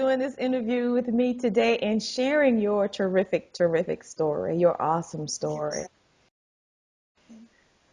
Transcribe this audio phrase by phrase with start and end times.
[0.00, 5.84] doing this interview with me today and sharing your terrific, terrific story, your awesome story.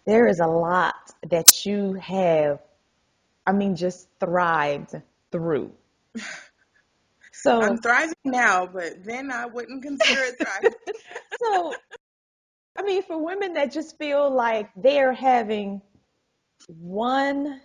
[0.06, 2.60] There is a lot that you have,
[3.48, 5.02] I mean, just thrived
[5.32, 5.72] through.
[7.40, 10.74] So, I'm thriving now, but then I wouldn't consider it thriving.
[11.40, 11.72] so,
[12.76, 15.84] I mean, for women that just feel like they're having
[16.68, 17.62] one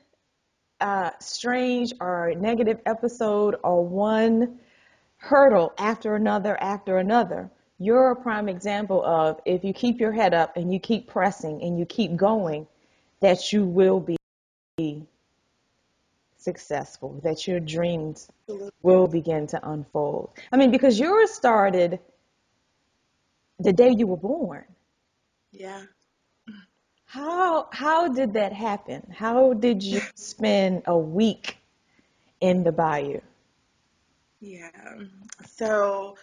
[0.78, 4.58] uh, strange or negative episode or one
[5.16, 10.34] hurdle after another after another, you're a prime example of if you keep your head
[10.34, 12.66] up and you keep pressing and you keep going,
[13.20, 15.06] that you will be
[16.42, 18.28] successful, that your dreams
[18.82, 20.30] will begin to unfold.
[20.50, 22.00] I mean, because yours started
[23.58, 24.64] the day you were born.
[25.52, 25.82] Yeah.
[27.04, 29.02] How how did that happen?
[29.14, 31.58] How did you spend a week
[32.40, 33.20] in the bayou?
[34.40, 34.70] Yeah.
[35.46, 36.16] So,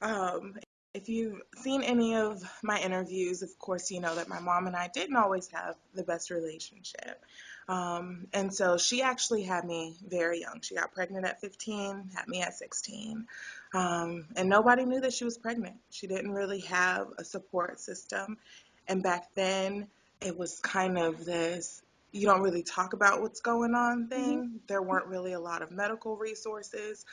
[0.00, 0.54] um,
[0.94, 4.74] if you've seen any of my interviews, of course, you know that my mom and
[4.74, 7.22] I didn't always have the best relationship.
[7.68, 10.60] Um, and so she actually had me very young.
[10.62, 13.26] She got pregnant at 15, had me at 16.
[13.74, 15.76] Um, and nobody knew that she was pregnant.
[15.90, 18.38] She didn't really have a support system.
[18.86, 19.88] And back then,
[20.20, 21.82] it was kind of this
[22.16, 24.60] you don't really talk about what's going on thing.
[24.68, 27.04] There weren't really a lot of medical resources.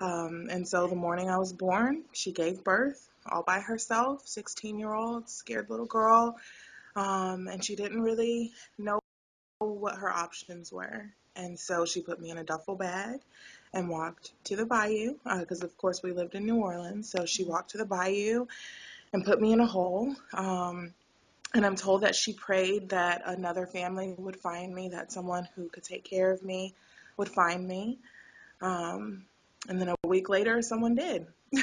[0.00, 4.78] Um, and so the morning I was born, she gave birth all by herself, 16
[4.78, 6.36] year old, scared little girl.
[6.94, 9.01] Um, and she didn't really know
[9.64, 11.10] what her options were.
[11.34, 13.20] And so she put me in a duffel bag
[13.72, 17.10] and walked to the bayou because, of course, we lived in New Orleans.
[17.10, 18.46] So she walked to the bayou
[19.12, 20.14] and put me in a hole.
[20.34, 20.92] Um,
[21.54, 25.68] and I'm told that she prayed that another family would find me, that someone who
[25.68, 26.74] could take care of me
[27.16, 27.98] would find me.
[28.60, 29.24] Um,
[29.68, 31.26] and then a week later, someone did.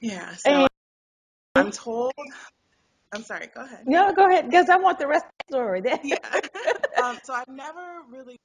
[0.00, 0.68] yeah, so And
[1.56, 2.12] I'm told,
[3.12, 3.86] I'm sorry, go ahead.
[3.86, 5.82] no, go ahead, because I want the rest of the story.
[6.04, 6.40] Yeah.
[7.02, 8.36] Um, so I've never really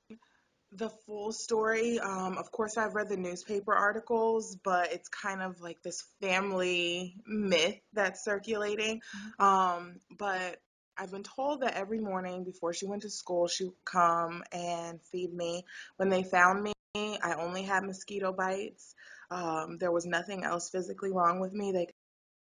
[0.72, 2.00] the full story.
[2.00, 7.16] Um, of course, I've read the newspaper articles, but it's kind of like this family
[7.26, 9.02] myth that's circulating.
[9.40, 10.60] Um, but
[10.98, 15.02] I've been told that every morning before she went to school, she would come and
[15.12, 15.66] feed me.
[15.98, 18.96] When they found me, I only had mosquito bites.
[19.32, 21.72] Um, there was nothing else physically wrong with me.
[21.72, 21.88] They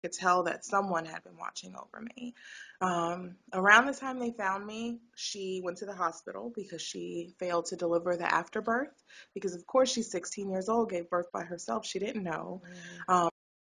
[0.02, 2.34] could tell that someone had been watching over me.
[2.82, 7.66] Um, around the time they found me, she went to the hospital because she failed
[7.68, 9.04] to deliver the afterbirth.
[9.34, 11.86] Because, of course, she's 16 years old, gave birth by herself.
[11.86, 12.62] She didn't know.
[13.08, 13.30] Um,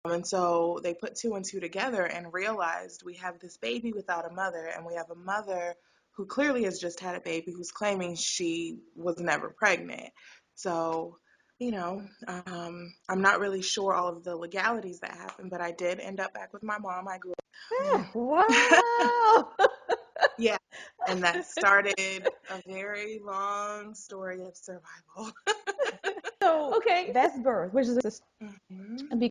[0.07, 4.31] and so they put two and two together and realized we have this baby without
[4.31, 5.75] a mother, and we have a mother
[6.13, 10.13] who clearly has just had a baby who's claiming she was never pregnant.
[10.55, 11.19] So
[11.65, 15.71] you know, um, I'm not really sure all of the legalities that happened, but I
[15.73, 17.09] did end up back with my mom.
[17.09, 18.07] I grew up.
[18.15, 19.49] Wow.
[20.39, 20.59] yeah,
[21.07, 25.33] and that started a very long story of survival.
[26.43, 29.31] So, okay, that's birth, which is Mhm.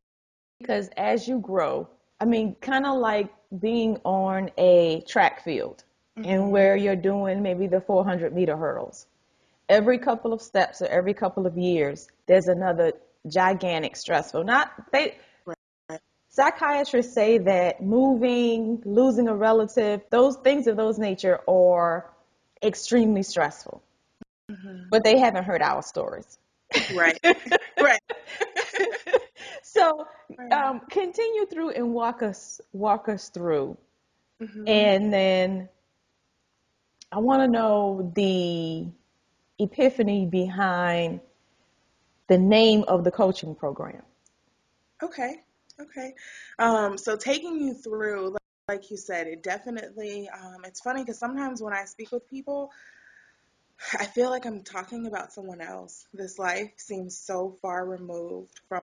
[0.59, 1.87] because as you grow,
[2.19, 3.29] I mean, kind of like
[3.59, 5.83] being on a track field
[6.23, 6.51] and Mhm.
[6.51, 9.07] where you're doing maybe the 400 meter hurdles.
[9.73, 12.93] Every couple of steps or every couple of years, there's another
[13.27, 14.43] gigantic stressful.
[14.43, 15.15] Not they
[16.29, 22.11] psychiatrists say that moving, losing a relative, those things of those nature are
[22.61, 23.81] extremely stressful.
[24.51, 24.89] Mhm.
[24.91, 26.37] But they haven't heard our stories.
[26.93, 27.19] Right.
[27.81, 28.01] Right.
[29.63, 30.05] So,
[30.51, 33.75] um, continue through and walk us walk us through.
[34.39, 34.69] Mhm.
[34.69, 35.69] And then
[37.11, 38.87] I want to know the
[39.59, 41.21] epiphany behind
[42.27, 44.01] the name of the coaching program.
[45.01, 45.35] Okay.
[45.79, 46.13] Okay.
[46.59, 48.35] Um, so taking you through,
[48.67, 52.71] like, you said, it definitely, um, it's funny because sometimes when I speak with people,
[53.99, 56.05] I feel like I'm talking about someone else.
[56.13, 58.81] This life seems so far removed from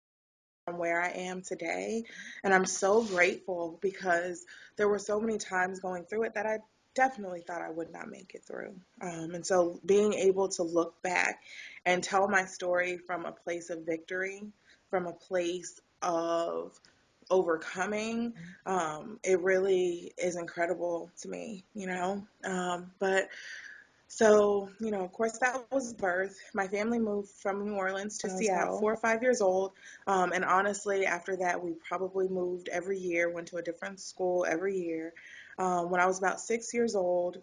[0.74, 2.04] where I am today.
[2.44, 4.44] And I'm so grateful because
[4.76, 6.58] there were so many times going through it that I
[6.96, 8.74] definitely thought I would not make it through.
[9.00, 11.42] Um, and so being able to look back
[11.84, 14.42] and tell my story from a place of victory,
[14.90, 16.72] from a place of
[17.30, 18.32] overcoming,
[18.64, 22.26] um, it really is incredible to me, you know.
[22.44, 23.28] Um, but
[24.08, 26.38] so, you know, of course, that was birth.
[26.54, 29.72] My family moved from New Orleans to Seattle, four or five years old.
[30.06, 34.46] Um, and honestly, after that, we probably moved every year, went to a different school
[34.48, 35.12] every year.
[35.58, 37.38] Um, when I was about six years old,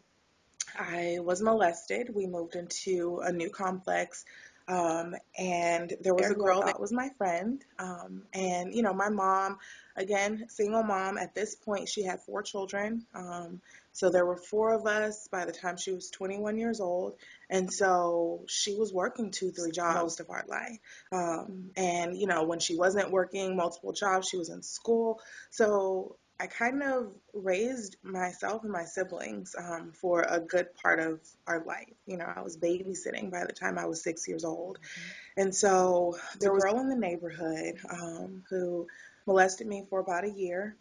[0.77, 2.13] I was molested.
[2.13, 4.25] We moved into a new complex.
[4.67, 7.63] Um, and there was a girl that was my friend.
[7.79, 9.57] Um, and, you know, my mom,
[9.97, 13.05] again, single mom, at this point, she had four children.
[13.13, 13.61] Um,
[13.91, 17.15] so there were four of us by the time she was 21 years old.
[17.49, 20.79] And so she was working two, three jobs most of our life.
[21.11, 25.19] Um, and, you know, when she wasn't working multiple jobs, she was in school.
[25.51, 31.21] So I kind of raised myself and my siblings um, for a good part of
[31.47, 31.93] our life.
[32.05, 34.79] You know, I was babysitting by the time I was six years old.
[34.79, 35.41] Mm-hmm.
[35.41, 38.87] And so there was a girl in the neighborhood um, who
[39.25, 40.75] molested me for about a year.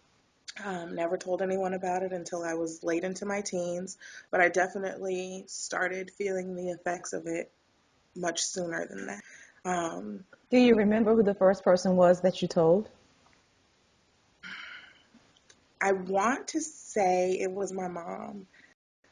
[0.64, 3.96] Um, never told anyone about it until I was late into my teens,
[4.30, 7.50] but I definitely started feeling the effects of it
[8.14, 9.22] much sooner than that.
[9.64, 12.90] Um, Do you remember who the first person was that you told?
[15.82, 18.46] I want to say it was my mom,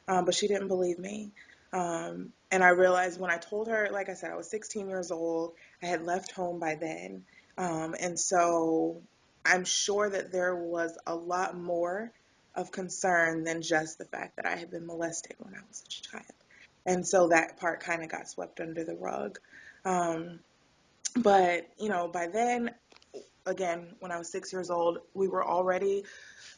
[0.06, 1.32] um, but she didn't believe me.
[1.72, 5.10] Um, and I realized when I told her, like I said, I was 16 years
[5.10, 5.54] old.
[5.82, 7.24] I had left home by then.
[7.58, 9.02] Um, and so
[9.44, 12.12] I'm sure that there was a lot more
[12.54, 15.88] of concern than just the fact that I had been molested when I was a
[15.88, 16.24] child.
[16.86, 19.38] And so that part kind of got swept under the rug.
[19.84, 20.40] Um,
[21.16, 22.70] but, you know, by then,
[23.46, 26.04] again, when I was six years old, we were already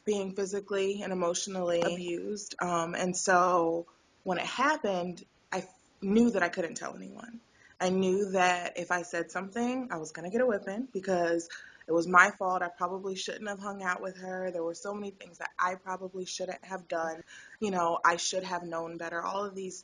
[0.05, 2.55] being physically and emotionally abused.
[2.61, 3.87] Um, and so
[4.25, 5.65] when it happened, I
[6.01, 7.41] knew that I couldn't tell anyone.
[7.81, 11.49] I knew that if I said something, I was going to get a whipping because
[11.89, 12.63] it was my fault.
[12.63, 14.51] I probably shouldn't have hung out with her.
[14.53, 17.23] There were so many things that I probably shouldn't have done.
[17.61, 19.23] You know, I should have known better.
[19.23, 19.83] All of these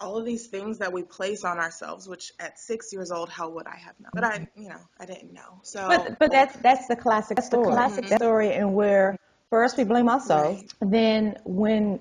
[0.00, 3.48] all of these things that we place on ourselves, which at six years old, how
[3.48, 4.10] would I have known?
[4.14, 5.60] But I, you know, I didn't know.
[5.62, 7.66] So, but but that's that's the classic that's story.
[7.66, 8.16] the classic mm-hmm.
[8.16, 9.16] story, and where
[9.50, 10.90] first we blame ourselves, right.
[10.90, 12.00] then when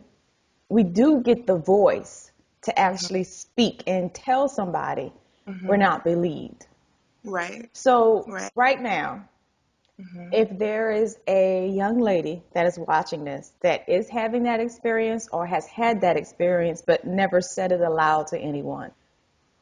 [0.69, 2.31] we do get the voice
[2.63, 2.79] to mm-hmm.
[2.79, 3.31] actually mm-hmm.
[3.31, 5.11] speak and tell somebody,
[5.47, 5.67] mm-hmm.
[5.67, 6.67] we're not believed.
[7.23, 7.69] Right.
[7.73, 9.27] So right, right now,
[9.99, 10.29] Mm-hmm.
[10.31, 15.27] If there is a young lady that is watching this that is having that experience
[15.31, 18.91] or has had that experience but never said it aloud to anyone,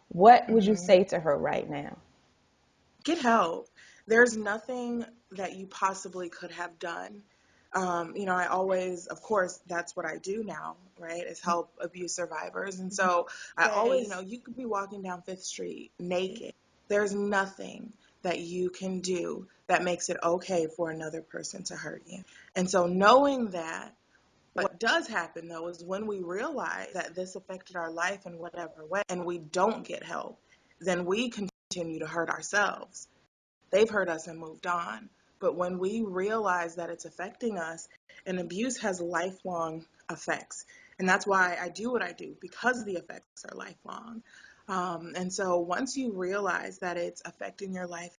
[0.09, 0.53] what mm-hmm.
[0.53, 0.85] would you mm-hmm.
[0.85, 1.97] say to her right now?
[3.05, 3.69] Get help.
[4.07, 7.21] There's nothing that you possibly could have done.
[7.73, 11.25] Um, you know, I always, of course, that's what I do now, right?
[11.25, 12.79] Is help abuse survivors.
[12.79, 13.27] And so
[13.57, 16.53] I always, you know, you could be walking down Fifth Street naked.
[16.87, 17.91] There's nothing
[18.25, 22.23] that you can do that makes it okay for another person to hurt you.
[22.55, 23.93] And so knowing that,
[24.53, 28.85] what does happen though is when we realize that this affected our life in whatever
[28.89, 30.39] way and we don't get help,
[30.79, 33.07] then we continue to hurt ourselves.
[33.71, 35.09] They've hurt us and moved on.
[35.39, 37.87] But when we realize that it's affecting us,
[38.25, 40.65] and abuse has lifelong effects.
[40.97, 44.23] And that's why I do what I do, because the effects are lifelong.
[44.67, 48.17] Um, and so once you realize that it's affecting your life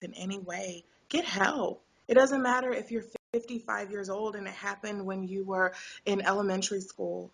[0.00, 1.82] in any way, get help.
[2.06, 5.74] It doesn't matter if you're 55 years old and it happened when you were
[6.06, 7.30] in elementary school.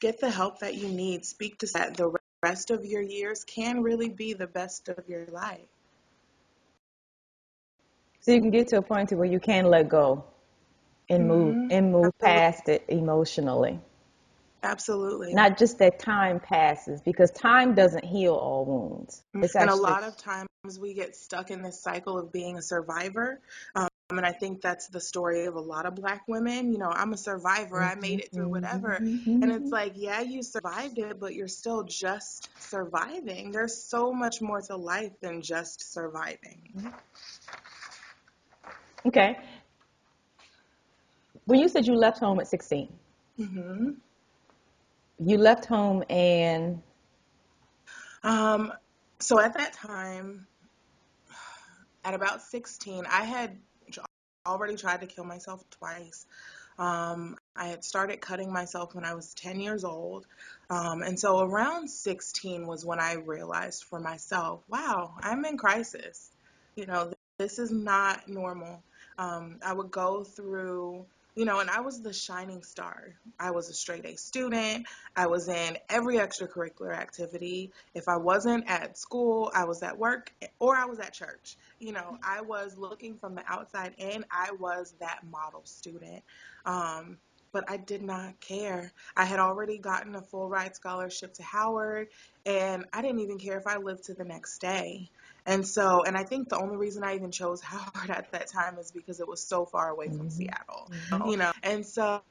[0.00, 1.24] Get the help that you need.
[1.24, 1.96] Speak to that.
[1.96, 2.12] The
[2.42, 5.68] rest of your years can really be the best of your life.
[8.20, 10.24] So you can get to a point where you can let go
[11.08, 11.70] and move mm-hmm.
[11.70, 13.78] and move past it emotionally.
[14.66, 15.32] Absolutely.
[15.32, 19.22] Not just that time passes because time doesn't heal all wounds.
[19.34, 19.78] It's and actually...
[19.78, 20.48] a lot of times
[20.80, 23.40] we get stuck in this cycle of being a survivor.
[23.76, 26.72] Um, and I think that's the story of a lot of black women.
[26.72, 27.80] You know, I'm a survivor.
[27.80, 28.98] I made it through whatever.
[29.00, 29.42] Mm-hmm.
[29.42, 33.52] And it's like, yeah, you survived it, but you're still just surviving.
[33.52, 36.92] There's so much more to life than just surviving.
[39.04, 39.38] Okay.
[41.44, 42.88] When you said you left home at 16,
[43.38, 43.90] mm-hmm
[45.18, 46.82] you left home and
[48.22, 48.72] um
[49.18, 50.46] so at that time
[52.04, 53.56] at about 16 i had
[54.46, 56.26] already tried to kill myself twice
[56.78, 60.26] um, I had started cutting myself when I was 10 years old.
[60.68, 66.30] Um, and so around 16 was when I realized for myself, wow, I'm in crisis.
[66.74, 68.82] You know, this is not normal.
[69.18, 71.06] Um, I would go through
[71.36, 73.14] you know, and I was the shining star.
[73.38, 74.86] I was a straight A student.
[75.14, 77.72] I was in every extracurricular activity.
[77.94, 81.56] If I wasn't at school, I was at work or I was at church.
[81.78, 84.24] You know, I was looking from the outside in.
[84.30, 86.24] I was that model student.
[86.64, 87.18] Um,
[87.52, 88.92] but I did not care.
[89.16, 92.08] I had already gotten a full ride scholarship to Howard,
[92.44, 95.10] and I didn't even care if I lived to the next day.
[95.46, 98.78] And so, and I think the only reason I even chose Howard at that time
[98.78, 100.28] is because it was so far away from mm-hmm.
[100.28, 101.30] Seattle, mm-hmm.
[101.30, 101.52] you know.
[101.62, 102.22] And so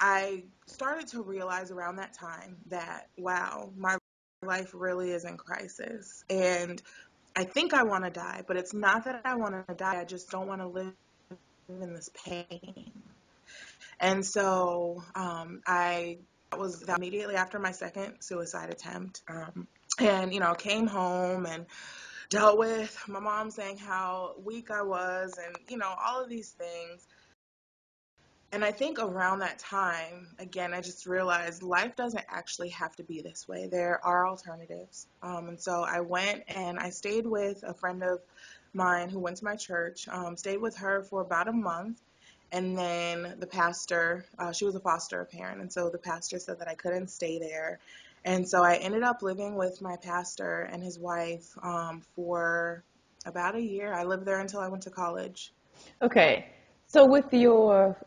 [0.00, 3.96] I started to realize around that time that, wow, my
[4.42, 6.24] life really is in crisis.
[6.28, 6.82] And
[7.36, 10.00] I think I want to die, but it's not that I want to die.
[10.00, 10.92] I just don't want to live
[11.68, 12.92] in this pain.
[14.00, 16.18] And so um, I
[16.56, 19.22] was immediately after my second suicide attempt.
[19.28, 19.66] Um,
[19.98, 21.66] and, you know, came home and
[22.30, 26.50] dealt with my mom saying how weak I was and, you know, all of these
[26.50, 27.06] things.
[28.52, 33.02] And I think around that time, again, I just realized life doesn't actually have to
[33.02, 33.66] be this way.
[33.66, 35.08] There are alternatives.
[35.22, 38.20] Um, and so I went and I stayed with a friend of
[38.72, 42.00] mine who went to my church, um, stayed with her for about a month.
[42.52, 46.60] And then the pastor, uh, she was a foster parent, and so the pastor said
[46.60, 47.80] that I couldn't stay there.
[48.24, 52.82] And so I ended up living with my pastor and his wife um, for
[53.26, 53.92] about a year.
[53.92, 55.52] I lived there until I went to college.
[56.00, 56.46] Okay.
[56.86, 57.98] So with your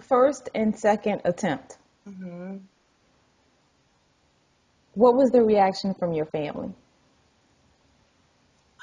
[0.00, 1.78] first and second attempt,
[2.08, 2.58] mm-hmm.
[4.94, 6.72] what was the reaction from your family?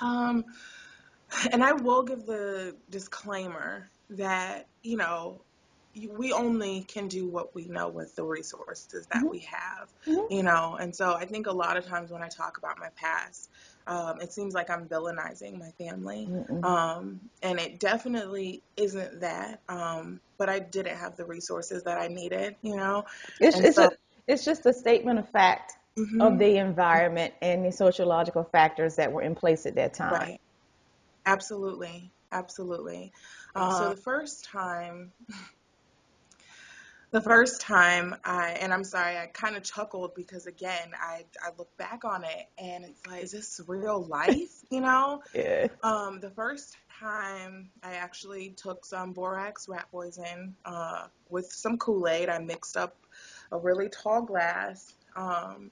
[0.01, 0.45] Um,
[1.51, 5.41] and I will give the disclaimer that, you know,
[6.15, 9.29] we only can do what we know with the resources that mm-hmm.
[9.29, 10.31] we have, mm-hmm.
[10.33, 10.77] you know.
[10.79, 13.49] And so I think a lot of times when I talk about my past,
[13.87, 16.29] um, it seems like I'm villainizing my family,
[16.63, 19.61] um, and it definitely isn't that.
[19.67, 23.05] Um, but I didn't have the resources that I needed, you know.
[23.39, 23.89] It's, it's, so, a,
[24.27, 26.21] it's just a statement of fact mm-hmm.
[26.21, 30.13] of the environment and the sociological factors that were in place at that time.
[30.13, 30.41] Right.
[31.25, 32.11] Absolutely.
[32.31, 33.11] Absolutely.
[33.55, 35.11] Um, so the first time,
[37.11, 41.49] the first time I, and I'm sorry, I kind of chuckled because again, I, I
[41.57, 44.55] look back on it and it's like, is this real life?
[44.71, 45.23] You know?
[45.33, 45.65] yeah.
[45.81, 52.07] Um, the first time I actually took some borax rat poison uh, with some Kool
[52.07, 52.29] Aid.
[52.29, 52.95] I mixed up
[53.51, 54.93] a really tall glass.
[55.15, 55.71] Um,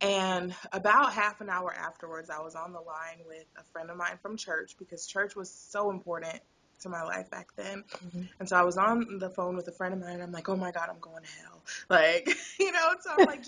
[0.00, 3.96] and about half an hour afterwards, I was on the line with a friend of
[3.96, 6.40] mine from church because church was so important
[6.84, 7.84] to my life back then.
[8.06, 8.22] Mm-hmm.
[8.38, 10.14] And so I was on the phone with a friend of mine.
[10.14, 11.62] And I'm like, oh my God, I'm going to hell.
[11.90, 12.28] Like,
[12.60, 13.44] you know, so I'm like,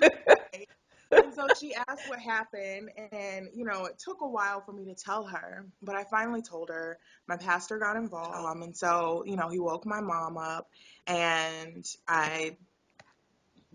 [1.11, 2.91] and so she asked what happened.
[3.13, 6.43] And, you know, it took a while for me to tell her, but I finally
[6.43, 6.99] told her.
[7.29, 8.35] My pastor got involved.
[8.35, 10.69] Um, and so, you know, he woke my mom up
[11.07, 12.57] and I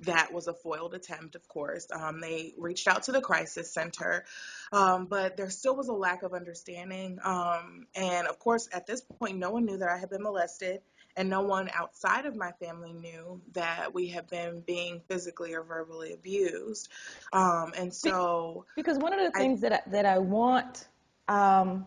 [0.01, 1.88] that was a foiled attempt, of course.
[1.91, 4.25] Um, they reached out to the crisis center,
[4.72, 7.20] um, but there still was a lack of understanding.
[7.24, 10.81] Um, and of course, at this point, no one knew that I had been molested,
[11.15, 15.63] and no one outside of my family knew that we had been being physically or
[15.63, 16.89] verbally abused.
[17.34, 20.88] Um, and so, because one of the things I, that I, that I want
[21.27, 21.86] um,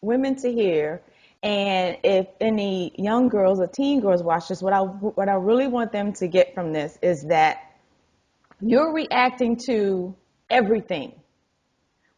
[0.00, 1.02] women to hear
[1.42, 5.66] and if any young girls or teen girls watch this, what I what I really
[5.66, 7.58] want them to get from this is that
[8.60, 10.14] you're reacting to
[10.48, 11.12] everything,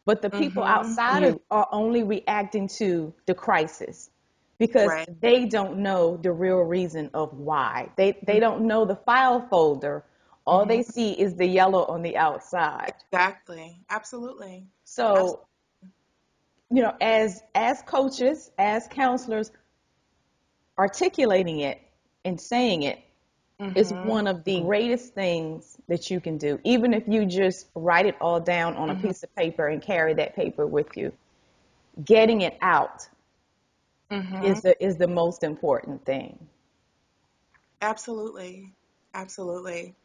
[0.05, 0.71] but the people mm-hmm.
[0.71, 4.09] outside of you are only reacting to the crisis
[4.57, 5.21] because right.
[5.21, 7.89] they don't know the real reason of why.
[7.97, 8.41] They they mm-hmm.
[8.41, 10.05] don't know the file folder.
[10.47, 10.69] All mm-hmm.
[10.69, 12.93] they see is the yellow on the outside.
[13.11, 13.81] Exactly.
[13.89, 14.65] Absolutely.
[14.85, 15.48] So Absolutely
[16.71, 19.51] you know, as as coaches, as counselors,
[20.77, 21.81] articulating it
[22.25, 22.99] and saying it
[23.59, 23.77] mm-hmm.
[23.77, 26.59] is one of the greatest things that you can do.
[26.63, 29.05] Even if you just write it all down on mm-hmm.
[29.05, 31.11] a piece of paper and carry that paper with you,
[32.05, 33.07] getting it out
[34.11, 34.43] mm-hmm.
[34.43, 36.37] is the is the most important thing.
[37.81, 38.73] Absolutely,
[39.13, 39.95] absolutely.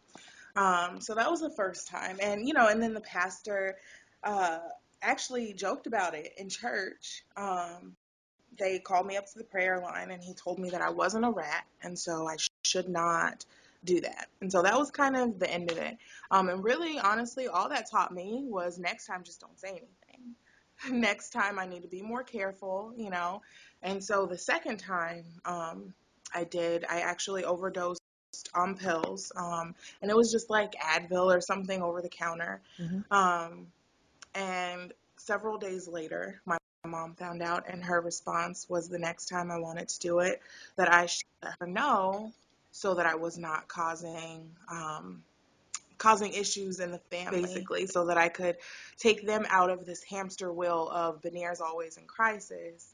[0.56, 3.76] Um, so that was the first time, and you know, and then the pastor.
[4.23, 4.61] Uh,
[5.04, 7.25] actually joked about it in church.
[7.37, 7.96] Um,
[8.58, 11.25] they called me up to the prayer line and he told me that I wasn't
[11.25, 13.44] a rat and so I sh- should not
[13.84, 14.28] do that.
[14.40, 15.96] And so that was kind of the end of it.
[16.30, 20.34] Um, and really, honestly, all that taught me was next time, just don't say anything.
[20.90, 23.42] next time, I need to be more careful, you know.
[23.82, 25.92] And so the second time um,
[26.34, 28.00] I did, I actually overdosed
[28.54, 29.30] on pills.
[29.37, 32.61] Um, and it was just like Advil or something over the counter.
[32.80, 33.12] Mm-hmm.
[34.35, 39.50] And several days later, my mom found out, and her response was the next time
[39.50, 40.41] I wanted to do it,
[40.76, 42.33] that I should let her know
[42.73, 45.23] so that I was not causing um,
[45.97, 48.57] causing issues in the family, basically, so that I could
[48.99, 52.93] take them out of this hamster wheel of Benier's always in crisis.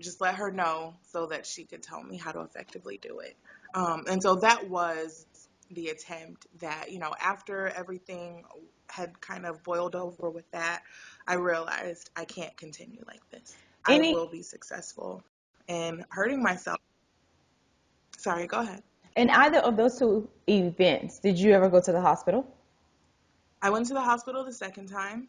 [0.00, 3.36] Just let her know so that she could tell me how to effectively do it.
[3.74, 5.26] Um, and so that was
[5.72, 8.44] the attempt that, you know, after everything
[8.90, 10.82] had kind of boiled over with that,
[11.26, 13.56] I realized I can't continue like this.
[13.88, 15.22] Any- I will be successful.
[15.68, 16.78] And hurting myself.
[18.16, 18.82] Sorry, go ahead.
[19.16, 22.46] In either of those two events, did you ever go to the hospital?
[23.60, 25.28] I went to the hospital the second time,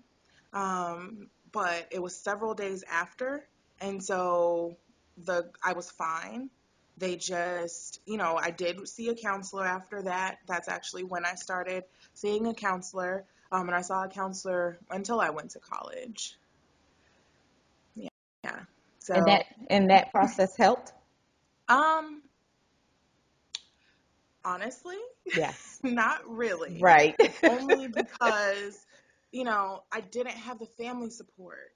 [0.54, 3.48] um, but it was several days after,
[3.82, 4.78] and so
[5.26, 6.50] the I was fine.
[6.98, 10.40] They just, you know, I did see a counselor after that.
[10.48, 15.20] That's actually when I started seeing a counselor, um, and I saw a counselor until
[15.20, 16.38] I went to college.
[17.96, 18.10] Yeah,
[18.44, 18.60] yeah.
[19.00, 20.94] So, And that and that process helped?
[21.68, 22.22] um,
[24.44, 25.80] honestly, Yes.
[25.84, 26.80] not really.
[26.82, 27.16] Right.
[27.44, 28.86] only because,
[29.32, 31.72] you know, I didn't have the family support.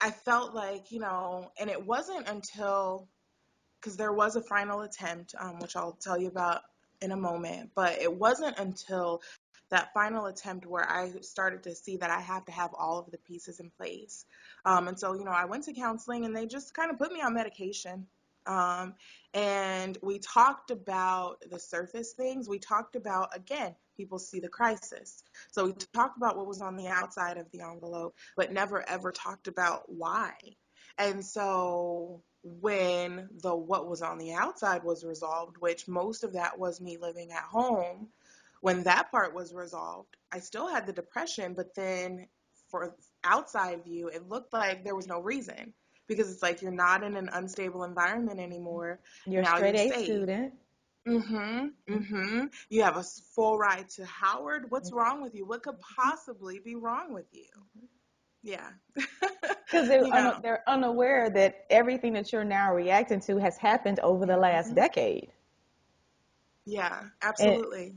[0.00, 3.08] I felt like, you know, and it wasn't until,
[3.80, 6.62] because there was a final attempt, um, which I'll tell you about
[7.00, 9.20] in a moment, but it wasn't until
[9.74, 13.10] that final attempt where I started to see that I have to have all of
[13.10, 14.24] the pieces in place.
[14.64, 17.12] Um, and so, you know, I went to counseling and they just kind of put
[17.12, 18.06] me on medication.
[18.46, 18.94] Um,
[19.32, 22.48] and we talked about the surface things.
[22.48, 25.24] We talked about, again, people see the crisis.
[25.50, 29.10] So we talked about what was on the outside of the envelope, but never ever
[29.10, 30.34] talked about why.
[30.98, 36.60] And so when the what was on the outside was resolved, which most of that
[36.60, 38.06] was me living at home,
[38.64, 42.26] when that part was resolved, I still had the depression, but then
[42.70, 45.74] for outside view, it looked like there was no reason
[46.08, 49.00] because it's like you're not in an unstable environment anymore.
[49.26, 50.04] You're a Now straight you're A safe.
[50.06, 50.54] student.
[51.06, 51.72] Mhm.
[51.86, 52.50] Mhm.
[52.70, 53.02] You have a
[53.34, 54.70] full ride to Howard.
[54.70, 55.44] What's wrong with you?
[55.44, 57.50] What could possibly be wrong with you?
[58.42, 58.70] Yeah.
[59.66, 60.18] Because they're, You know.
[60.20, 64.70] una- they're unaware that everything that you're now reacting to has happened over the last
[64.70, 64.76] Mhm.
[64.76, 65.30] decade.
[66.64, 67.94] Yeah, absolutely.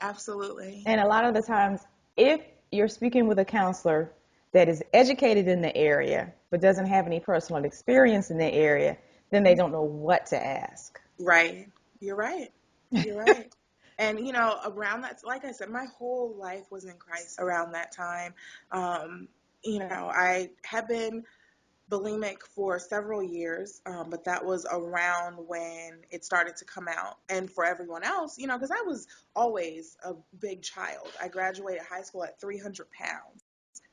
[0.00, 0.82] Absolutely.
[0.86, 1.80] And a lot of the times,
[2.16, 2.40] if
[2.72, 4.12] you're speaking with a counselor
[4.52, 8.96] that is educated in the area but doesn't have any personal experience in the area,
[9.30, 11.00] then they don't know what to ask.
[11.18, 11.68] Right.
[12.00, 12.50] You're right.
[12.90, 13.52] You're right.
[13.98, 17.72] and you know, around that, like I said, my whole life was in crisis around
[17.72, 18.34] that time.
[18.72, 19.28] Um,
[19.62, 21.24] you know, I had been
[21.90, 27.18] bulimic for several years, um, but that was around when it started to come out.
[27.28, 31.08] And for everyone else, you know, because I was always a big child.
[31.20, 33.42] I graduated high school at 300 pounds.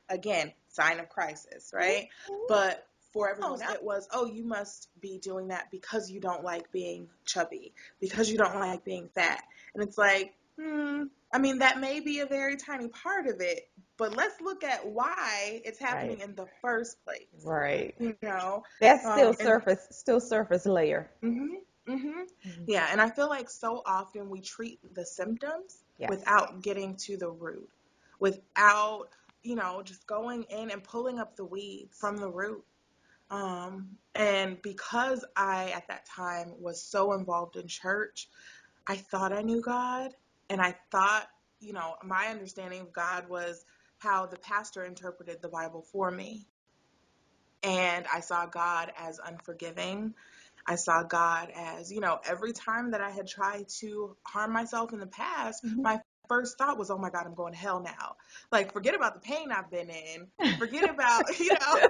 [0.08, 2.08] Again, sign of crisis, right?
[2.48, 6.44] But for everyone else, it was, oh, you must be doing that because you don't
[6.44, 9.42] like being chubby, because you don't like being fat.
[9.74, 13.68] And it's like, hmm, I mean, that may be a very tiny part of it,
[13.98, 16.28] but let's look at why it's happening Right.
[16.28, 17.26] in the first place.
[17.44, 17.94] Right.
[17.98, 18.62] You know?
[18.80, 21.10] That's Um, still and- surface, still surface layer.
[21.20, 22.22] hmm hmm
[22.66, 26.08] Yeah, and I feel like so often we treat the symptoms Yes.
[26.10, 27.68] without getting to the root,
[28.20, 29.08] without,
[29.42, 32.64] you know, just going in and pulling up the weeds from the root.
[33.30, 38.28] Um, and because I, at that time, was so involved in church,
[38.86, 40.14] I thought I knew God.
[40.50, 41.28] And I thought,
[41.60, 43.64] you know, my understanding of God was
[43.98, 46.46] how the pastor interpreted the Bible for me.
[47.62, 50.14] And I saw God as unforgiving.
[50.66, 54.92] I saw God as, you know, every time that I had tried to harm myself
[54.92, 55.82] in the past, Mhm.
[55.82, 58.16] my first thought was, oh my God, I'm going to hell now.
[58.52, 60.56] Like, forget about the pain I've been in.
[60.58, 61.88] Forget about, you know,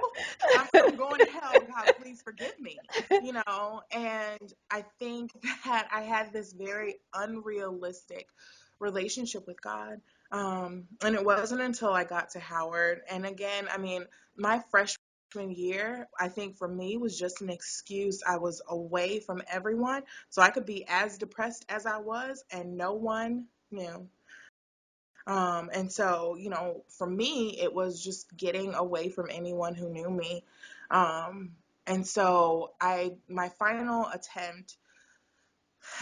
[0.57, 1.53] I'm, going to hell.
[1.53, 2.77] God, please forgive me.
[3.11, 5.31] You know, and I think
[5.65, 8.27] that I had this very unrealistic
[8.79, 10.01] relationship with God.
[10.31, 13.01] Um, and it wasn't until I got to Howard.
[13.09, 14.05] And again, I mean,
[14.37, 14.99] my freshman
[15.51, 18.21] year, I think for me was just an excuse.
[18.25, 22.77] I was away from everyone, so I could be as depressed as I was, and
[22.77, 24.07] no one knew.
[25.29, 29.87] Um, and so, you know, for me, it was just getting away from anyone who
[29.87, 30.43] knew me.
[30.89, 31.51] Um,
[31.85, 34.77] and so, I my final attempt.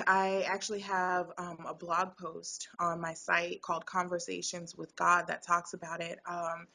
[0.07, 5.43] I actually have um, a blog post on my site called Conversations with God that
[5.43, 6.19] talks about it.
[6.25, 6.67] Um,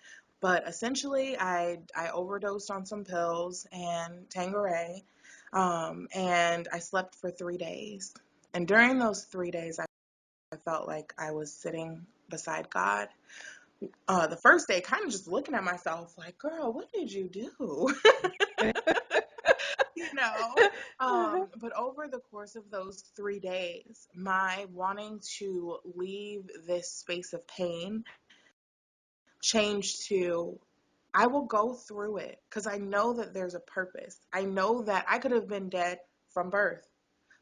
[0.42, 5.04] but essentially, I I overdosed on some pills and Tanqueray,
[5.54, 8.12] um, and I slept for three days.
[8.52, 9.86] And during those three days, I,
[10.52, 13.08] I felt like I was sitting beside God,
[14.08, 17.28] uh, the first day, kind of just looking at myself like, girl, what did you
[17.28, 17.94] do?
[19.94, 20.54] you know?
[20.98, 27.32] Um, but over the course of those three days, my wanting to leave this space
[27.32, 28.04] of pain
[29.42, 30.58] changed to
[31.14, 34.16] I will go through it because I know that there's a purpose.
[34.32, 35.98] I know that I could have been dead
[36.32, 36.86] from birth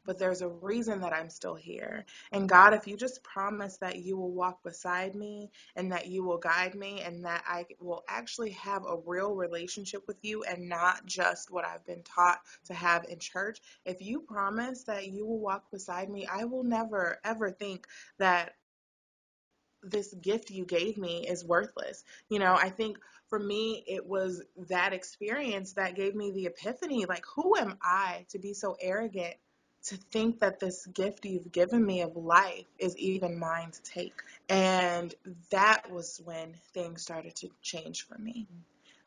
[0.05, 2.05] but there's a reason that I'm still here.
[2.31, 6.23] And God, if you just promise that you will walk beside me and that you
[6.23, 10.69] will guide me and that I will actually have a real relationship with you and
[10.69, 15.25] not just what I've been taught to have in church, if you promise that you
[15.25, 17.87] will walk beside me, I will never ever think
[18.17, 18.53] that
[19.83, 22.03] this gift you gave me is worthless.
[22.29, 27.05] You know, I think for me, it was that experience that gave me the epiphany
[27.05, 29.35] like, who am I to be so arrogant
[29.83, 34.21] to think that this gift you've given me of life is even mine to take.
[34.49, 35.13] And
[35.49, 38.47] that was when things started to change for me.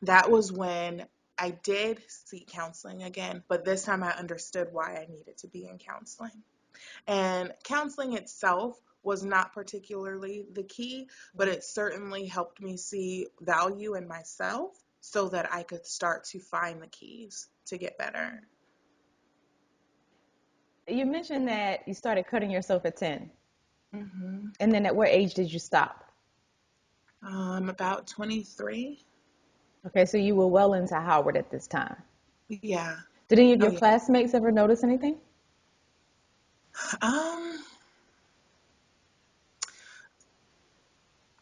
[0.01, 1.05] That was when
[1.37, 5.67] I did seek counseling again, but this time I understood why I needed to be
[5.67, 6.43] in counseling.
[7.07, 13.95] And counseling itself was not particularly the key, but it certainly helped me see value
[13.95, 18.41] in myself so that I could start to find the keys to get better
[20.87, 23.29] you mentioned that you started cutting yourself at 10.
[23.95, 24.47] Mm-hmm.
[24.59, 26.03] And then at what age did you stop?
[27.23, 29.03] Um, about 23.
[29.87, 31.95] Okay, so you were well into Howard at this time.
[32.49, 32.95] Yeah.
[33.27, 33.79] Did any of oh, your yeah.
[33.79, 35.17] classmates ever notice anything?
[37.01, 37.59] Um,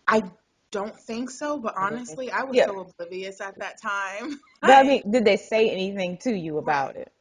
[0.07, 0.23] I
[0.71, 2.67] don't think so, but honestly, I was yeah.
[2.67, 4.39] so oblivious at that time.
[4.61, 7.11] But I mean, did they say anything to you about it?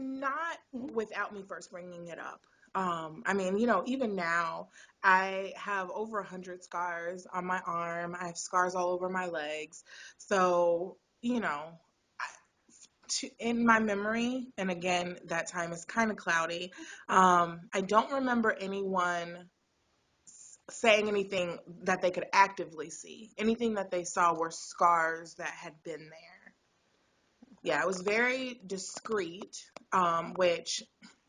[0.00, 2.46] Not without me first bringing it up.
[2.74, 4.68] Um, I mean, you know, even now,
[5.02, 8.16] I have over a hundred scars on my arm.
[8.18, 9.84] I have scars all over my legs.
[10.18, 11.64] So, you know,
[13.08, 16.72] to, in my memory, and again, that time is kind of cloudy.
[17.08, 19.48] Um, I don't remember anyone
[20.70, 23.32] saying anything that they could actively see.
[23.36, 26.29] Anything that they saw were scars that had been there.
[27.62, 30.82] Yeah, it was very discreet, um, which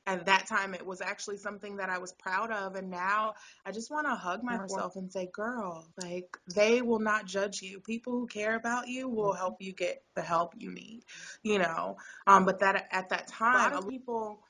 [0.07, 2.75] at that time it was actually something that I was proud of.
[2.75, 7.25] And now I just want to hug myself and say, girl, like they will not
[7.25, 7.79] judge you.
[7.79, 11.03] People who care about you will help you get the help you need,
[11.43, 11.97] you know.
[12.25, 14.41] Um, but that at that time, a lot of people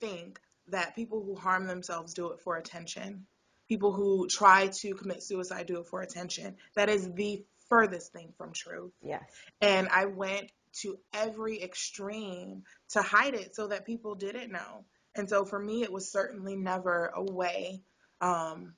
[0.00, 3.26] think that people who harm themselves do it for attention.
[3.68, 6.56] People who try to commit suicide do it for attention.
[6.76, 8.92] That is the furthest thing from truth.
[9.02, 9.22] Yes.
[9.62, 10.50] And I went
[10.80, 14.84] to every extreme to hide it so that people didn't know.
[15.14, 17.82] And so for me, it was certainly never a way
[18.20, 18.74] um,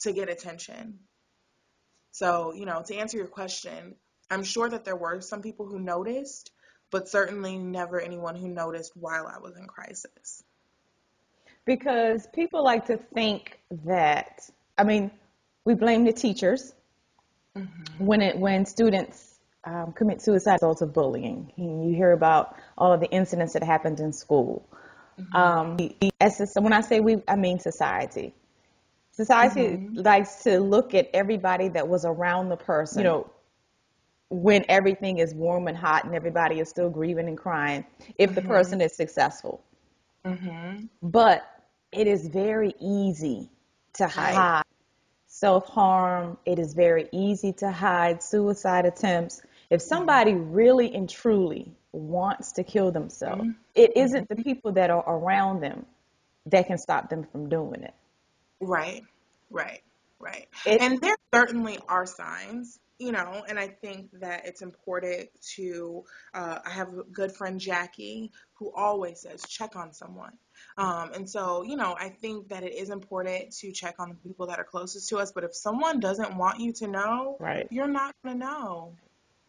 [0.00, 0.98] to get attention.
[2.12, 3.94] So, you know, to answer your question,
[4.30, 6.50] I'm sure that there were some people who noticed,
[6.90, 10.42] but certainly never anyone who noticed while I was in crisis.
[11.66, 15.10] Because people like to think that, I mean,
[15.64, 16.74] we blame the teachers
[17.56, 18.04] mm-hmm.
[18.04, 19.35] when it when students
[19.66, 21.52] um, commit suicide as a result of bullying.
[21.56, 24.66] You hear about all of the incidents that happened in school.
[25.20, 25.36] Mm-hmm.
[25.36, 28.32] Um, when I say we, I mean society.
[29.10, 29.96] Society mm-hmm.
[29.96, 33.00] likes to look at everybody that was around the person.
[33.00, 33.30] You know,
[34.28, 37.84] when everything is warm and hot and everybody is still grieving and crying,
[38.18, 39.64] if the person is successful.
[41.02, 41.48] But
[41.92, 43.50] it is very easy
[43.94, 44.62] to hide
[45.26, 46.38] self harm.
[46.44, 49.42] It is very easy to hide suicide attempts.
[49.70, 53.50] If somebody really and truly wants to kill themselves, mm-hmm.
[53.74, 55.86] it isn't the people that are around them
[56.46, 57.94] that can stop them from doing it.
[58.60, 59.02] Right,
[59.50, 59.82] right,
[60.18, 60.48] right.
[60.64, 66.04] It, and there certainly are signs you know, and I think that it's important to.
[66.32, 70.32] Uh, I have a good friend Jackie who always says check on someone,
[70.78, 74.14] um, and so you know, I think that it is important to check on the
[74.14, 75.32] people that are closest to us.
[75.32, 78.94] But if someone doesn't want you to know, right, you're not gonna know.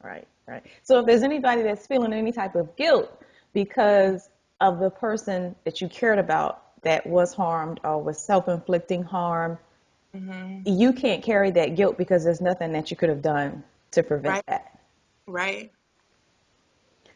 [0.03, 0.63] Right, right.
[0.83, 3.12] So if there's anybody that's feeling any type of guilt
[3.53, 4.29] because
[4.62, 9.57] of the person that you cared about that was harmed or was self-inflicting harm
[10.17, 10.62] Mm-hmm.
[10.65, 14.36] You can't carry that guilt because there's nothing that you could have done to prevent
[14.36, 14.43] right.
[14.47, 14.79] that.
[15.27, 15.71] Right.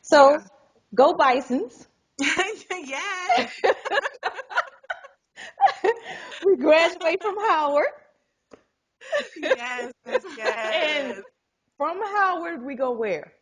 [0.01, 0.39] So, yeah.
[0.93, 1.87] go Bisons.
[2.19, 2.65] yes.
[6.45, 7.87] we graduate from Howard.
[9.41, 11.15] Yes, yes, yes.
[11.15, 11.23] And
[11.81, 13.33] from Howard, we go where?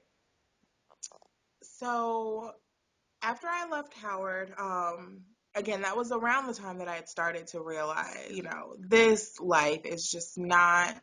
[1.62, 2.54] So,
[3.21, 5.23] after I left Howard, um,
[5.56, 9.41] again, that was around the time that I had started to realize, you know, this
[9.41, 10.95] life is just not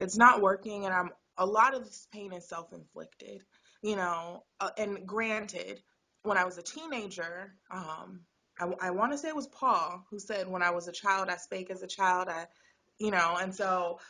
[0.00, 3.42] it's not working and I'm a lot of this pain is self-inflicted,
[3.80, 5.80] you know, uh, and granted,
[6.24, 8.22] when I was a teenager, um,
[8.58, 11.28] I, I want to say it was Paul who said, when I was a child,
[11.28, 12.46] I spake as a child, I,
[12.98, 14.00] you know, and so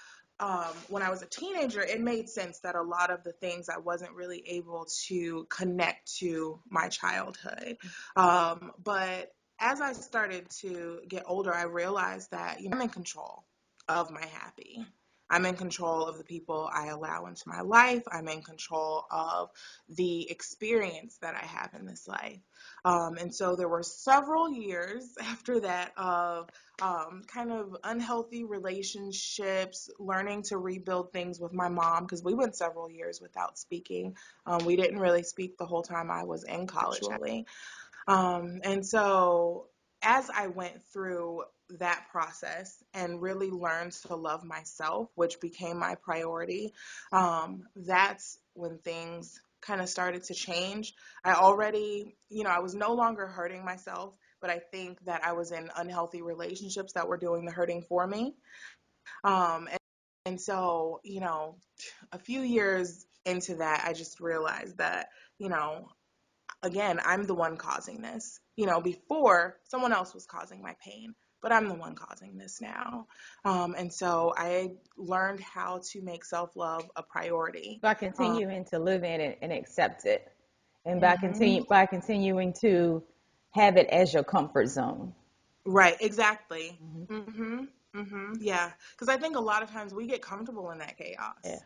[0.42, 3.68] um, when I was a teenager, it made sense that a lot of the things
[3.68, 7.78] I wasn't really able to connect to my childhood.
[8.16, 12.88] Um, but as I started to get older, I realized that you know, I'm in
[12.88, 13.44] control
[13.88, 14.84] of my happy.
[15.32, 18.02] I'm in control of the people I allow into my life.
[18.12, 19.50] I'm in control of
[19.88, 22.38] the experience that I have in this life.
[22.84, 26.50] Um, and so there were several years after that of
[26.82, 32.54] um, kind of unhealthy relationships, learning to rebuild things with my mom, because we went
[32.54, 34.14] several years without speaking.
[34.44, 37.00] Um, we didn't really speak the whole time I was in college.
[37.10, 37.46] Actually.
[38.06, 39.68] Um, and so
[40.02, 41.44] as I went through
[41.78, 46.72] that process and really learned to love myself, which became my priority,
[47.12, 50.92] um, that's when things kind of started to change.
[51.24, 55.32] I already, you know, I was no longer hurting myself, but I think that I
[55.32, 58.34] was in unhealthy relationships that were doing the hurting for me.
[59.24, 59.78] Um, and,
[60.26, 61.56] and so, you know,
[62.10, 65.08] a few years into that, I just realized that,
[65.38, 65.88] you know,
[66.62, 68.40] again, I'm the one causing this.
[68.56, 72.60] You know, before someone else was causing my pain, but I'm the one causing this
[72.60, 73.06] now.
[73.44, 77.80] Um, and so I learned how to make self love a priority.
[77.82, 80.30] By continuing um, to live in it and accept it,
[80.86, 81.26] and by mm-hmm.
[81.26, 83.02] continue by continuing to
[83.50, 85.12] have it as your comfort zone.
[85.64, 85.96] Right.
[86.00, 86.78] Exactly.
[86.82, 87.14] Mm-hmm.
[87.14, 88.00] Mm-hmm.
[88.00, 88.32] mm-hmm.
[88.40, 88.70] Yeah.
[88.92, 91.34] Because I think a lot of times we get comfortable in that chaos.
[91.44, 91.58] Yeah.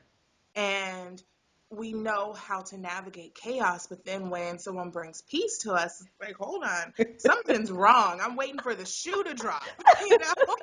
[0.54, 1.22] And
[1.70, 6.36] we know how to navigate chaos, but then when someone brings peace to us, like,
[6.36, 8.20] hold on, something's wrong.
[8.22, 9.64] I'm waiting for the shoe to drop.
[10.08, 10.56] You know?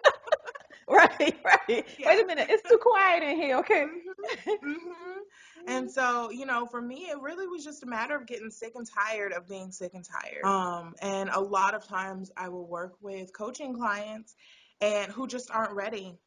[0.88, 1.86] right, right.
[1.98, 2.08] Yeah.
[2.08, 3.86] Wait a minute, it's too quiet in here, okay?
[3.86, 4.70] Mm-hmm.
[4.70, 5.20] Mm-hmm.
[5.68, 8.74] And so, you know, for me, it really was just a matter of getting sick
[8.76, 10.46] and tired of being sick and tired.
[10.46, 14.36] Um, and a lot of times I will work with coaching clients
[14.82, 16.18] and who just aren't ready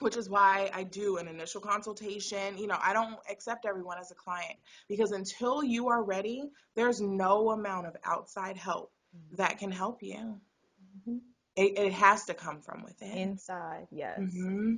[0.00, 2.58] which is why I do an initial consultation.
[2.58, 4.58] You know, I don't accept everyone as a client
[4.88, 9.36] because until you are ready, there's no amount of outside help mm-hmm.
[9.36, 10.16] that can help you.
[10.16, 11.18] Mm-hmm.
[11.56, 13.12] It, it, has to come from within.
[13.12, 14.18] Inside, yes.
[14.18, 14.76] Mm-hmm.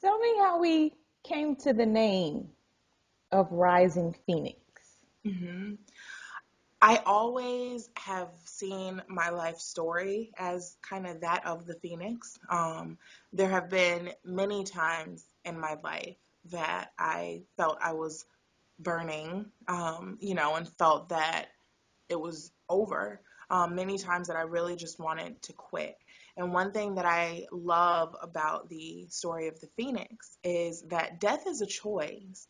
[0.00, 2.48] Tell me how we came to the name
[3.32, 4.58] of Rising Phoenix.
[6.84, 12.38] I always have seen my life story as kind of that of the phoenix.
[12.50, 12.98] Um,
[13.32, 16.18] there have been many times in my life
[16.50, 18.26] that I felt I was
[18.78, 21.46] burning, um, you know, and felt that
[22.10, 23.22] it was over.
[23.48, 25.96] Um, many times that I really just wanted to quit.
[26.36, 31.46] And one thing that I love about the story of the phoenix is that death
[31.46, 32.46] is a choice,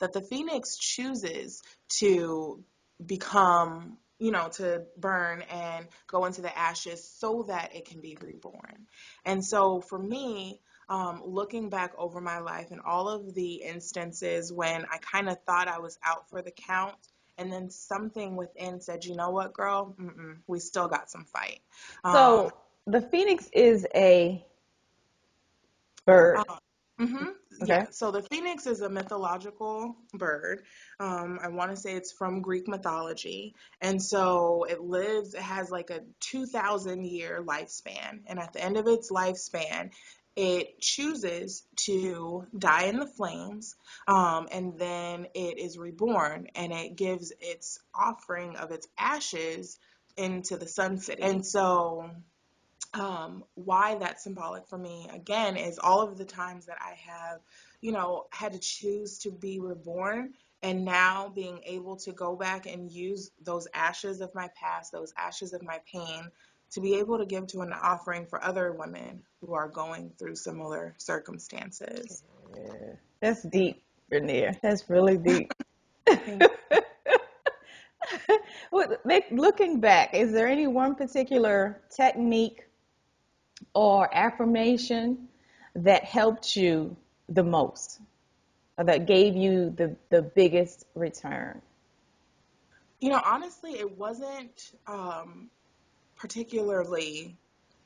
[0.00, 1.60] that the phoenix chooses
[1.98, 2.64] to
[3.04, 8.16] become you know, to burn and go into the ashes so that it can be
[8.20, 8.86] reborn.
[9.24, 14.52] And so for me, um, looking back over my life and all of the instances
[14.52, 16.94] when I kind of thought I was out for the count,
[17.36, 21.60] and then something within said, you know what, girl, Mm-mm, we still got some fight.
[22.04, 22.50] So um,
[22.86, 24.44] the phoenix is a
[26.06, 26.38] bird.
[26.38, 26.56] Uh,
[27.00, 27.24] mm-hmm.
[27.62, 27.72] Okay.
[27.72, 27.86] Yeah.
[27.90, 30.62] So the phoenix is a mythological bird.
[31.00, 35.34] Um, I want to say it's from Greek mythology, and so it lives.
[35.34, 39.90] It has like a two thousand year lifespan, and at the end of its lifespan,
[40.36, 43.76] it chooses to die in the flames,
[44.08, 49.78] um, and then it is reborn, and it gives its offering of its ashes
[50.16, 51.22] into the sun city.
[51.22, 52.10] And so
[52.94, 57.40] um, why that's symbolic for me again is all of the times that I have,
[57.80, 62.66] you know, had to choose to be reborn and now being able to go back
[62.66, 66.30] and use those ashes of my past, those ashes of my pain
[66.70, 70.34] to be able to give to an offering for other women who are going through
[70.34, 72.22] similar circumstances.
[72.56, 72.94] Yeah.
[73.20, 74.54] That's deep, Renier.
[74.62, 75.52] That's really deep.
[79.30, 82.64] Looking back, is there any one particular technique
[83.74, 85.28] or affirmation
[85.74, 86.96] that helped you
[87.28, 88.00] the most
[88.78, 91.60] or that gave you the, the biggest return?
[93.00, 95.50] You know, honestly, it wasn't um,
[96.16, 97.36] particularly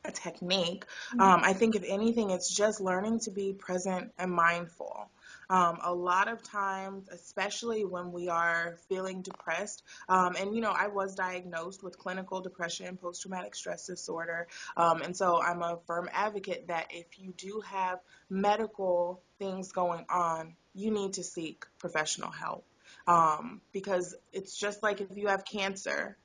[0.05, 0.85] a technique.
[1.11, 1.21] Mm-hmm.
[1.21, 5.11] Um, I think, if anything, it's just learning to be present and mindful.
[5.51, 10.75] Um, a lot of times, especially when we are feeling depressed, um, and you know,
[10.77, 14.47] I was diagnosed with clinical depression, and post traumatic stress disorder.
[14.77, 20.05] Um, and so I'm a firm advocate that if you do have medical things going
[20.11, 22.65] on, you need to seek professional help.
[23.07, 26.17] Um, because it's just like if you have cancer,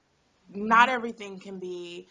[0.49, 2.07] not everything can be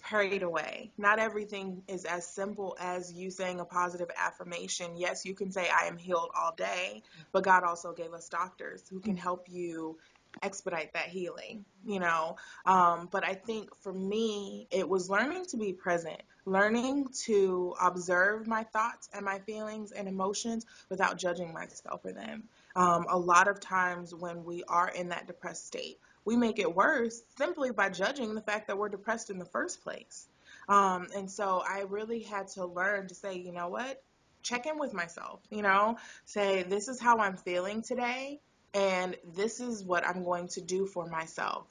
[0.00, 0.90] prayed away.
[0.96, 4.96] Not everything is as simple as you saying a positive affirmation.
[4.96, 8.84] Yes, you can say, I am healed all day, but God also gave us doctors
[8.88, 9.98] who can help you
[10.42, 12.36] expedite that healing, you know.
[12.66, 18.46] Um, but I think for me, it was learning to be present, learning to observe
[18.46, 22.44] my thoughts and my feelings and emotions without judging myself for them.
[22.76, 26.74] Um, a lot of times when we are in that depressed state, we make it
[26.74, 30.28] worse simply by judging the fact that we're depressed in the first place.
[30.68, 34.02] Um, and so I really had to learn to say, you know what?
[34.42, 38.40] Check in with myself, you know, say, this is how I'm feeling today,
[38.72, 41.66] and this is what I'm going to do for myself,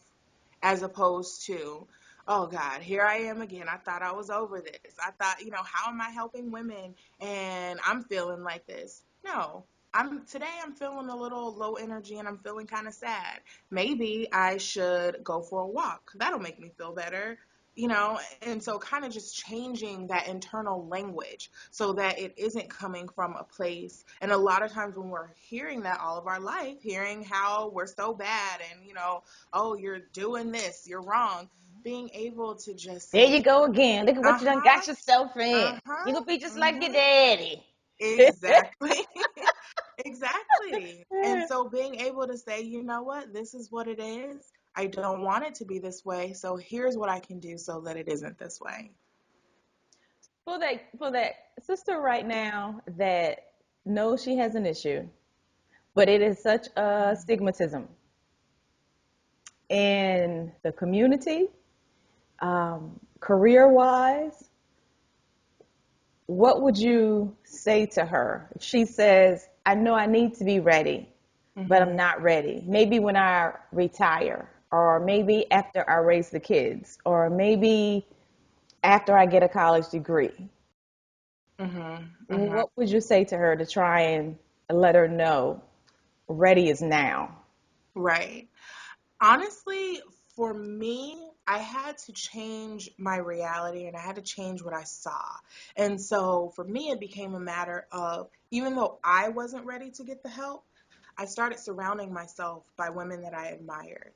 [0.62, 1.88] as opposed to,
[2.28, 3.68] oh God, here I am again.
[3.70, 4.94] I thought I was over this.
[5.04, 9.02] I thought, you know, how am I helping women and I'm feeling like this?
[9.24, 9.64] No,
[9.98, 13.42] I'm today I'm feeling a little low energy and I'm feeling kind of sad.
[13.72, 16.12] Maybe I should go for a walk.
[16.16, 17.40] That'll make me feel better.
[17.76, 22.70] You know, and so kind of just changing that internal language so that it isn't
[22.70, 24.06] coming from a place.
[24.22, 27.70] And a lot of times when we're hearing that all of our life, hearing how
[27.74, 31.50] we're so bad and, you know, oh, you're doing this, you're wrong,
[31.84, 34.06] being able to just There you go again.
[34.06, 35.82] Look at what you done uh-huh, got yourself in.
[35.86, 37.64] uh-huh, You gonna be just like your mm-hmm, daddy.
[38.00, 39.06] exactly.
[40.06, 41.06] Exactly.
[41.24, 44.52] And so being able to say, you know what, this is what it is.
[44.76, 46.34] I don't want it to be this way.
[46.34, 48.92] So here's what I can do so that it isn't this way.
[50.46, 51.34] for that for that
[51.64, 53.40] sister right now that
[53.86, 55.08] knows she has an issue,
[55.96, 57.88] but it is such a stigmatism
[59.70, 61.48] in the community,
[62.40, 64.50] um, career wise.
[66.28, 70.62] What would you say to her if she says, I know I need to be
[70.62, 71.10] ready,
[71.58, 72.64] but I'm not ready?
[72.66, 78.06] Maybe when I retire, or maybe after I raise the kids, or maybe
[78.82, 80.50] after I get a college degree.
[81.60, 82.54] Mm-hmm.
[82.56, 84.38] What would you say to her to try and
[84.72, 85.62] let her know
[86.30, 87.38] ready is now?
[87.94, 88.48] Right.
[89.22, 90.00] Honestly,
[90.38, 94.84] for me, I had to change my reality and I had to change what I
[94.84, 95.20] saw.
[95.76, 100.04] And so for me, it became a matter of even though I wasn't ready to
[100.04, 100.64] get the help,
[101.18, 104.12] I started surrounding myself by women that I admired.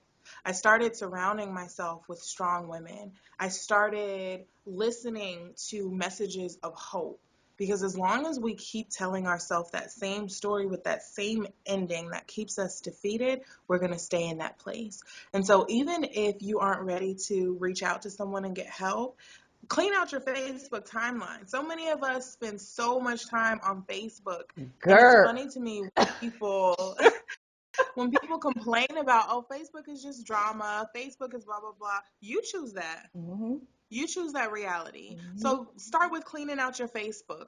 [0.46, 3.14] I started surrounding myself with strong women.
[3.40, 7.20] I started listening to messages of hope.
[7.62, 12.10] Because as long as we keep telling ourselves that same story with that same ending
[12.10, 15.00] that keeps us defeated, we're going to stay in that place.
[15.32, 19.20] And so, even if you aren't ready to reach out to someone and get help,
[19.68, 21.48] clean out your Facebook timeline.
[21.48, 24.46] So many of us spend so much time on Facebook.
[24.58, 26.98] And it's funny to me when people
[27.94, 32.00] when people complain about, oh, Facebook is just drama, Facebook is blah blah blah.
[32.22, 33.12] You choose that.
[33.16, 33.58] hmm
[33.92, 35.18] You choose that reality.
[35.18, 37.48] hmm So start with cleaning out your Facebook.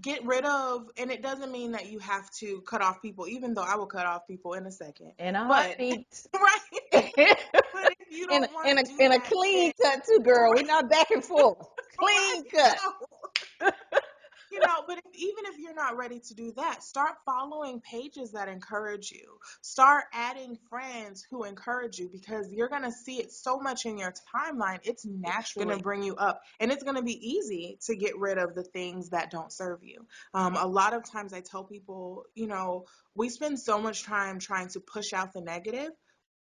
[0.00, 3.54] Get rid of, and it doesn't mean that you have to cut off people, even
[3.54, 5.12] though I will cut off people in a second.
[5.18, 5.78] in a But
[6.34, 6.58] right,
[6.92, 7.34] in
[7.72, 10.52] but if you don't want in a in a clean cut too, girl.
[10.56, 11.58] We're not back and forth.
[11.98, 12.78] Clean cut.
[14.56, 18.32] You know, but if, even if you're not ready to do that, start following pages
[18.32, 19.38] that encourage you.
[19.60, 23.98] Start adding friends who encourage you because you're going to see it so much in
[23.98, 24.78] your timeline.
[24.82, 26.40] It's naturally going to bring you up.
[26.58, 29.80] And it's going to be easy to get rid of the things that don't serve
[29.82, 30.06] you.
[30.32, 34.38] Um, a lot of times I tell people, you know, we spend so much time
[34.38, 35.90] trying to push out the negative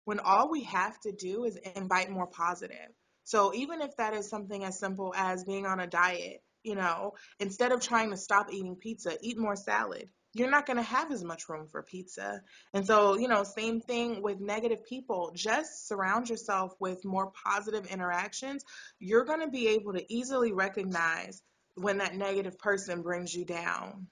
[0.05, 2.91] when all we have to do is invite more positive.
[3.25, 7.15] So even if that is something as simple as being on a diet, you know,
[7.39, 10.09] instead of trying to stop eating pizza, eat more salad.
[10.35, 12.43] You're not going to have as much room for pizza.
[12.75, 15.33] And so, you know, same thing with negative people.
[15.35, 18.65] Just surround yourself with more positive interactions.
[18.99, 21.41] You're going to be able to easily recognize
[21.77, 24.09] when that negative person brings you down.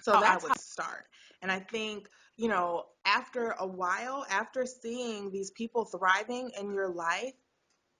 [0.00, 1.04] So oh, How I would start.
[1.42, 6.88] And I think, you know, after a while, after seeing these people thriving in your
[6.88, 7.34] life,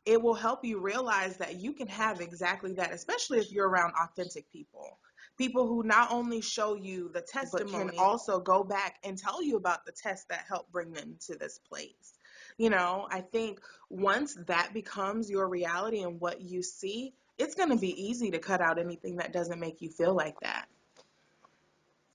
[0.06, 3.92] it will help you realize that you can have exactly that, especially if you're around
[4.02, 4.98] authentic people.
[5.38, 9.42] People who not only show you the testimony, but can also go back and tell
[9.42, 12.18] you about the test that helped bring them to this place.
[12.58, 17.70] You know, I think once that becomes your reality and what you see, it's going
[17.70, 20.66] to be easy to cut out anything that doesn't make you feel like that.